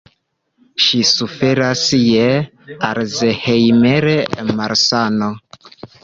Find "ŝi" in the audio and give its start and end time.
0.83-0.99